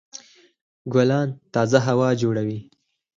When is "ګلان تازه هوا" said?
0.93-2.09